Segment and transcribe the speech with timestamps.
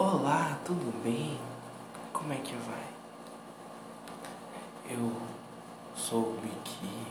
[0.00, 1.36] Olá, tudo bem?
[2.12, 2.86] Como é que vai?
[4.88, 5.12] Eu
[5.96, 7.04] soube que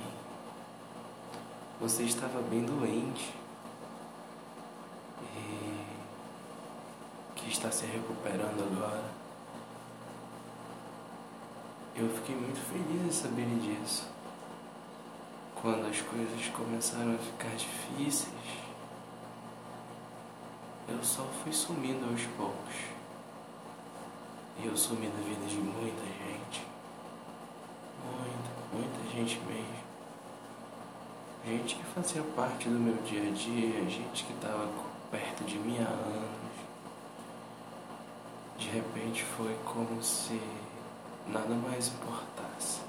[1.81, 3.33] você estava bem doente
[5.21, 5.85] e
[7.35, 9.11] que está se recuperando agora.
[11.93, 14.07] Eu fiquei muito feliz em saber disso.
[15.61, 18.66] Quando as coisas começaram a ficar difíceis,
[20.87, 22.75] eu só fui sumindo aos poucos.
[24.59, 26.65] E eu sumi da vida de muita gente.
[28.03, 29.87] Muita, muita gente mesmo.
[31.45, 34.67] Gente que fazia parte do meu dia a dia, gente que estava
[35.11, 36.37] perto de mim há anos.
[38.57, 40.41] De repente foi como se
[41.27, 42.81] nada mais importasse.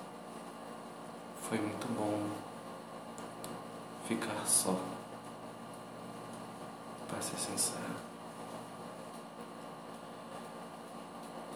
[1.49, 2.31] Foi muito bom
[4.09, 4.98] ficar só.
[7.21, 7.97] Ser sincero.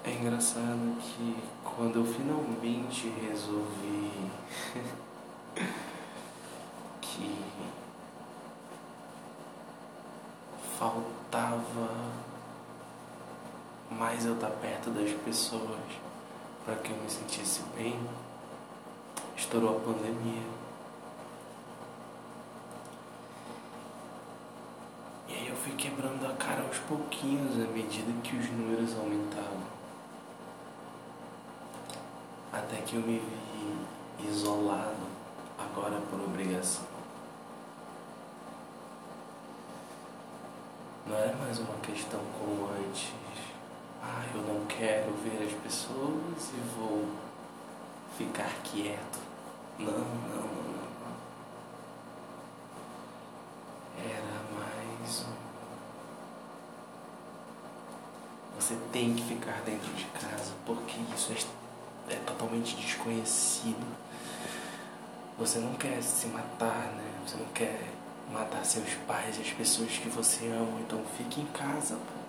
[0.04, 4.10] É engraçado que quando eu finalmente resolvi
[7.00, 7.44] que
[10.76, 11.88] faltava
[13.88, 15.78] mais eu estar perto das pessoas
[16.64, 17.98] para que eu me sentisse bem,
[19.36, 20.42] estourou a pandemia.
[25.56, 29.72] Fui quebrando a cara aos pouquinhos à medida que os números aumentavam.
[32.52, 35.06] Até que eu me vi isolado,
[35.58, 36.84] agora por obrigação.
[41.06, 43.12] Não era mais uma questão como antes.
[44.02, 47.08] Ah, eu não quero ver as pessoas e vou
[48.16, 49.18] ficar quieto.
[49.78, 50.72] Não, não, não.
[58.62, 63.86] Você tem que ficar dentro de casa porque isso é, é totalmente desconhecido.
[65.38, 67.10] Você não quer se matar, né?
[67.26, 67.88] Você não quer
[68.30, 72.22] matar seus pais e as pessoas que você ama, então fique em casa, pô.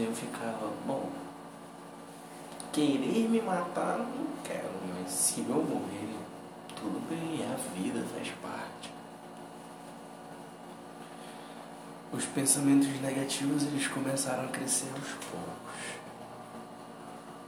[0.00, 1.10] Eu ficava, bom,
[2.72, 6.16] querer me matar não quero, mas se eu morrer,
[6.74, 8.65] tudo bem, é a vida, faz parte.
[12.16, 15.56] Os pensamentos negativos eles começaram a crescer aos poucos.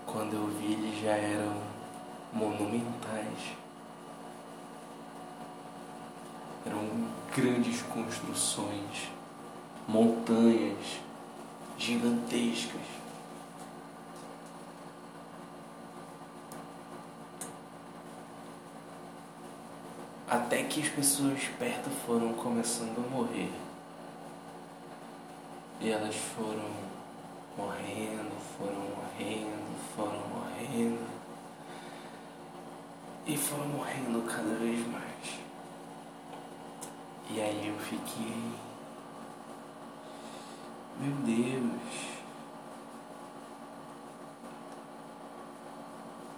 [0.04, 1.56] Quando eu vi, eles já eram
[2.34, 3.56] monumentais.
[6.66, 6.86] Eram
[7.34, 9.08] grandes construções,
[9.86, 11.00] montanhas
[11.78, 12.82] gigantescas.
[20.28, 23.50] Até que as pessoas perto foram começando a morrer.
[25.80, 26.68] E elas foram
[27.56, 31.06] morrendo, foram morrendo, foram morrendo.
[33.24, 35.38] E foram morrendo cada vez mais.
[37.30, 38.42] E aí eu fiquei.
[40.98, 42.08] Meu Deus.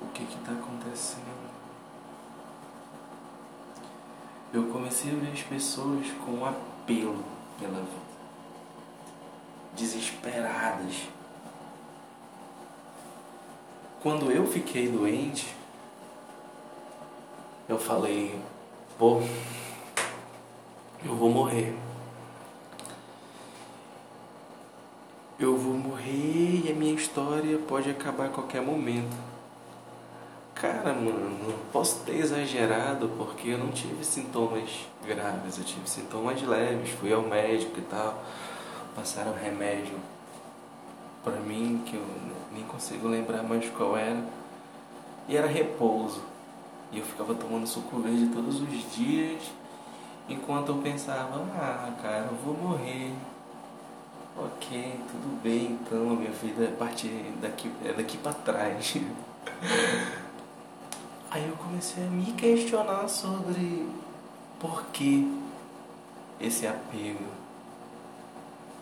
[0.03, 1.51] O que que tá acontecendo?
[4.53, 7.25] Eu comecei a ver as pessoas com apelo
[7.59, 8.10] pela vida
[9.81, 11.09] desesperadas.
[14.03, 15.55] Quando eu fiquei doente,
[17.69, 18.39] eu falei,
[18.99, 19.23] pô,
[21.05, 21.75] eu vou morrer.
[25.39, 29.17] Eu vou morrer e a minha história pode acabar a qualquer momento.
[30.55, 34.71] Cara, mano, posso ter exagerado porque eu não tive sintomas
[35.07, 38.23] graves, eu tive sintomas leves, fui ao médico e tal
[38.95, 39.99] passaram remédio
[41.23, 42.07] para mim que eu
[42.53, 44.23] nem consigo lembrar mais qual era.
[45.29, 46.23] E era repouso.
[46.93, 49.41] E eu ficava tomando suco verde todos os dias,
[50.29, 53.15] enquanto eu pensava, ah, cara, eu vou morrer.
[54.37, 58.95] Ok, tudo bem, então minha vida é partir daqui, é daqui para trás.
[61.31, 63.89] Aí eu comecei a me questionar sobre
[64.59, 65.31] por que
[66.41, 67.25] esse apego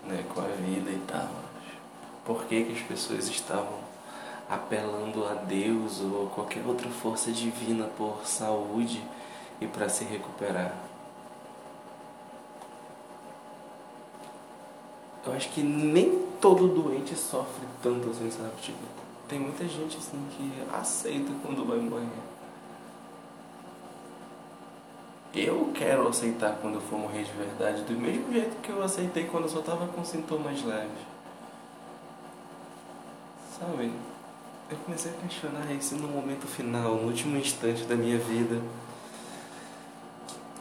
[0.05, 1.29] né, com a vida e tal.
[2.25, 3.79] Por que, que as pessoas estavam
[4.49, 9.03] apelando a Deus ou qualquer outra força divina por saúde
[9.61, 10.75] e para se recuperar?
[15.27, 18.51] Eu acho que nem todo doente sofre tanto assim, sabe?
[18.63, 18.79] Tipo,
[19.29, 22.38] tem muita gente assim que aceita quando vai morrer.
[25.35, 29.25] Eu quero aceitar quando eu for morrer de verdade, do mesmo jeito que eu aceitei
[29.25, 31.07] quando eu só tava com sintomas leves.
[33.59, 33.93] Sabe?
[34.71, 38.61] Eu comecei a questionar isso no momento final, no último instante da minha vida.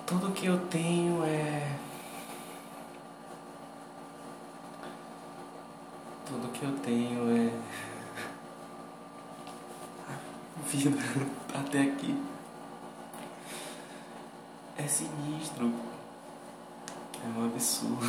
[0.06, 1.76] Tudo que eu tenho é.
[6.26, 7.52] Tudo que eu tenho é.
[10.72, 10.98] Vida
[11.54, 12.37] até aqui.
[14.88, 15.70] É sinistro.
[17.22, 17.98] É um absurdo.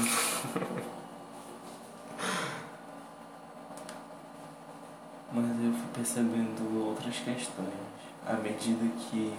[5.34, 7.74] Mas eu fui percebendo outras questões
[8.24, 9.36] à medida que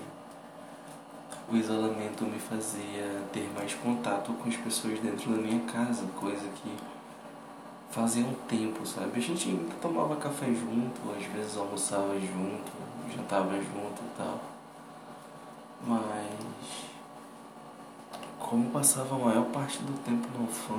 [1.49, 6.45] o isolamento me fazia ter mais contato com as pessoas dentro da minha casa, coisa
[6.61, 6.75] que
[7.89, 9.17] fazia um tempo, sabe?
[9.17, 12.69] A gente tomava café junto, às vezes almoçava junto,
[13.15, 14.41] jantava junto e tal.
[15.87, 16.18] Mas
[18.49, 20.75] como passava a maior parte do tempo no fã,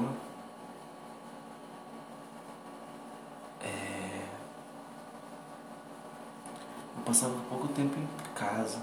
[7.11, 8.78] passava pouco tempo em casa.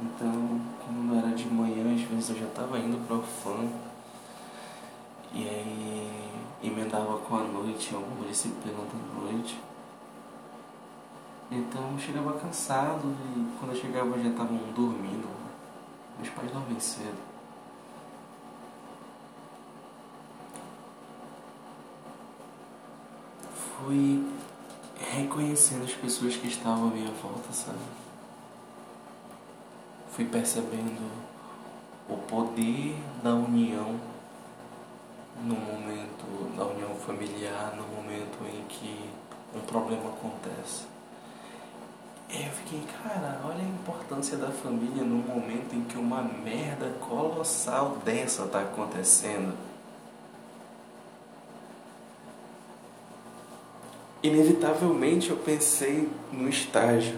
[0.00, 3.68] Então, quando era de manhã, às vezes eu já estava indo para o fã.
[5.32, 6.30] E aí
[6.62, 9.60] emendava com a noite, alguma disciplina da noite.
[11.50, 15.43] Então eu chegava cansado e quando eu chegava já estavam dormindo.
[16.18, 17.34] Meus pais dormem cedo.
[23.54, 24.24] Fui
[25.14, 27.78] reconhecendo as pessoas que estavam à minha volta, sabe?
[30.10, 31.10] Fui percebendo
[32.08, 33.98] o poder da união
[35.42, 39.10] no momento da união familiar, no momento em que
[39.54, 40.93] um problema acontece.
[42.34, 46.90] E eu fiquei, cara, olha a importância da família no momento em que uma merda
[47.00, 49.54] colossal dessa tá acontecendo.
[54.24, 57.14] inevitavelmente eu pensei no estágio.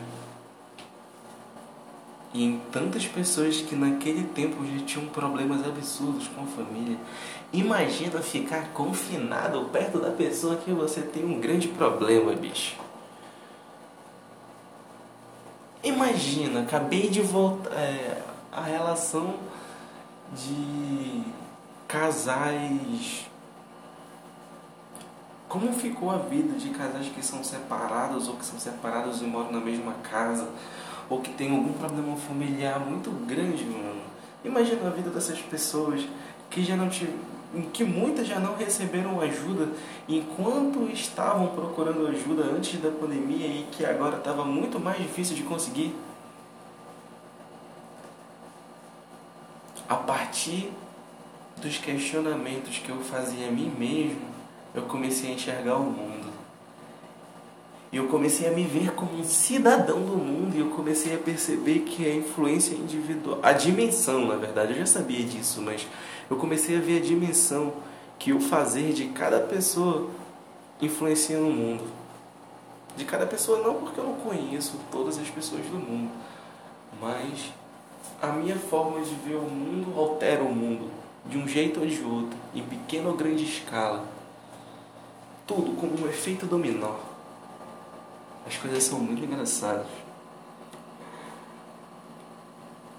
[2.35, 6.99] E em tantas pessoas que naquele tempo já tinham problemas absurdos com a família.
[7.53, 12.77] Imagina ficar confinado perto da pessoa que você tem um grande problema, bicho.
[16.09, 17.73] Imagina, acabei de voltar.
[17.73, 18.23] É,
[18.53, 19.35] a relação
[20.33, 21.23] de
[21.87, 23.27] casais
[25.49, 29.53] como ficou a vida de casais que são separados ou que são separados e moram
[29.53, 30.49] na mesma casa
[31.09, 34.03] ou que tem algum problema familiar muito grande, mano?
[34.45, 36.07] Imagina a vida dessas pessoas
[36.51, 36.89] que já não
[37.57, 39.69] em que muitas já não receberam ajuda
[40.07, 45.43] enquanto estavam procurando ajuda antes da pandemia e que agora estava muito mais difícil de
[45.43, 45.97] conseguir.
[49.89, 50.71] A partir
[51.57, 54.21] dos questionamentos que eu fazia a mim mesmo,
[54.75, 56.16] eu comecei a enxergar o mundo.
[57.93, 61.19] E eu comecei a me ver como um cidadão do mundo e eu comecei a
[61.19, 65.87] perceber que a influência individual, a dimensão, na verdade, eu já sabia disso, mas
[66.29, 67.73] eu comecei a ver a dimensão
[68.19, 70.11] que o fazer de cada pessoa
[70.83, 71.85] influencia no mundo.
[72.97, 76.11] De cada pessoa não porque eu não conheço todas as pessoas do mundo,
[77.01, 77.53] mas
[78.21, 80.91] a minha forma de ver o mundo altera o mundo
[81.25, 84.17] de um jeito ou de outro, em pequena ou grande escala
[85.47, 86.97] tudo como um efeito dominó.
[88.47, 89.87] As coisas são muito engraçadas.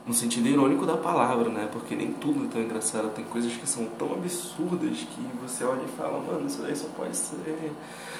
[0.05, 1.67] No sentido irônico da palavra, né?
[1.71, 3.09] Porque nem tudo é tão engraçado.
[3.13, 6.87] Tem coisas que são tão absurdas que você olha e fala, mano, isso aí só
[6.95, 7.73] pode ser.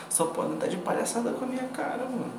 [0.09, 2.31] Só pode estar de palhaçada com a minha cara, mano.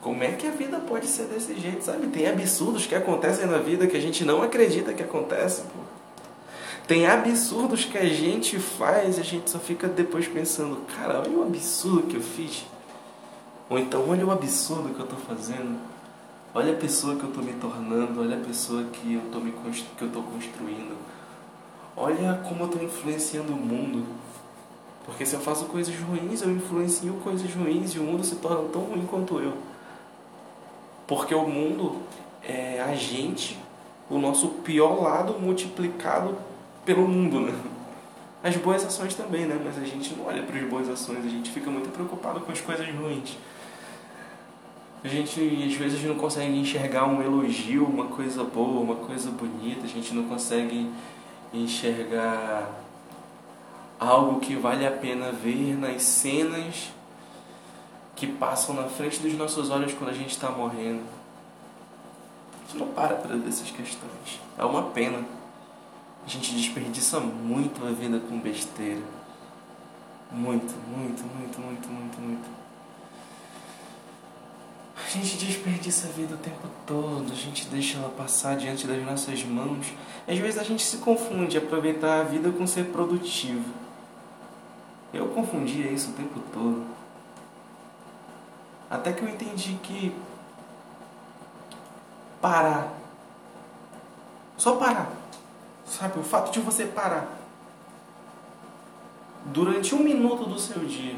[0.00, 2.06] Como é que a vida pode ser desse jeito, sabe?
[2.06, 5.80] Tem absurdos que acontecem na vida que a gente não acredita que acontecem, pô.
[6.86, 11.38] Tem absurdos que a gente faz e a gente só fica depois pensando, cara, olha
[11.38, 12.64] o absurdo que eu fiz.
[13.70, 15.78] Ou então, olha o absurdo que eu estou fazendo.
[16.52, 20.02] Olha a pessoa que eu estou me tornando, olha a pessoa que eu estou que
[20.02, 20.96] eu construindo.
[21.96, 24.04] Olha como eu estou influenciando o mundo.
[25.06, 28.68] Porque se eu faço coisas ruins, eu influencio coisas ruins e o mundo se torna
[28.70, 29.52] tão ruim quanto eu.
[31.06, 32.00] Porque o mundo
[32.42, 33.56] é a gente,
[34.08, 36.36] o nosso pior lado multiplicado
[36.84, 37.54] pelo mundo, né?
[38.42, 39.60] As boas ações também, né?
[39.64, 42.50] Mas a gente não olha para as boas ações, a gente fica muito preocupado com
[42.50, 43.36] as coisas ruins.
[45.02, 49.84] A gente, às vezes, não consegue enxergar um elogio, uma coisa boa, uma coisa bonita,
[49.84, 50.90] a gente não consegue
[51.54, 52.70] enxergar
[53.98, 56.90] algo que vale a pena ver nas cenas
[58.14, 61.02] que passam na frente dos nossos olhos quando a gente está morrendo.
[62.52, 64.40] A gente não para para ver essas questões.
[64.58, 65.24] É uma pena.
[66.24, 69.00] A gente desperdiça muito a vida com besteira.
[70.30, 72.48] Muito, muito, muito, muito, muito, muito.
[75.10, 79.04] A gente desperdiça a vida o tempo todo, a gente deixa ela passar diante das
[79.04, 79.92] nossas mãos.
[80.28, 83.68] Às vezes a gente se confunde aproveitar a vida com ser produtivo.
[85.12, 86.86] Eu confundia isso o tempo todo.
[88.88, 90.14] Até que eu entendi que
[92.40, 92.92] parar,
[94.56, 95.10] só parar,
[95.86, 96.20] sabe?
[96.20, 97.26] O fato de você parar
[99.46, 101.16] durante um minuto do seu dia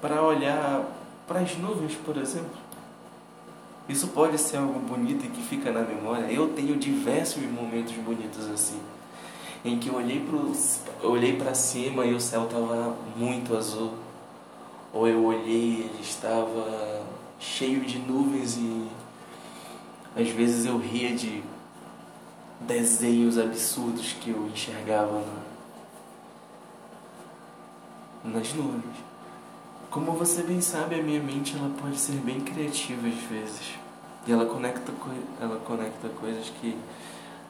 [0.00, 0.84] para olhar
[1.28, 2.67] para as nuvens, por exemplo.
[3.88, 6.30] Isso pode ser algo bonito e que fica na memória.
[6.30, 8.78] Eu tenho diversos momentos bonitos assim,
[9.64, 13.94] em que eu olhei para olhei para cima e o céu estava muito azul,
[14.92, 17.02] ou eu olhei e ele estava
[17.40, 18.88] cheio de nuvens e
[20.14, 21.42] às vezes eu ria de
[22.60, 25.24] desenhos absurdos que eu enxergava
[28.24, 29.07] nas nuvens.
[29.90, 33.74] Como você bem sabe, a minha mente ela pode ser bem criativa às vezes.
[34.26, 34.92] E ela conecta,
[35.40, 36.76] ela conecta coisas que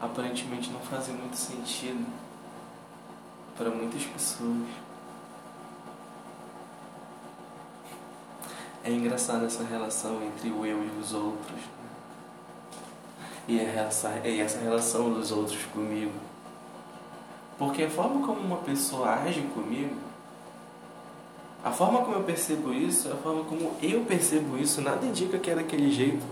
[0.00, 2.06] aparentemente não fazem muito sentido
[3.56, 4.68] para muitas pessoas.
[8.84, 11.58] É engraçado essa relação entre o eu e os outros.
[11.58, 11.88] Né?
[13.48, 16.12] E essa, e essa relação dos outros comigo.
[17.58, 19.96] Porque a forma como uma pessoa age comigo
[21.64, 25.50] a forma como eu percebo isso, a forma como eu percebo isso, nada indica que
[25.50, 26.24] é daquele jeito.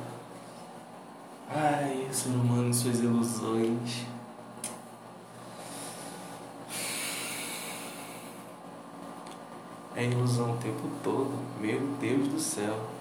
[1.49, 4.07] Ai, ser humano, suas ilusões.
[9.95, 11.33] É ilusão o tempo todo.
[11.61, 12.96] Meu Deus do céu.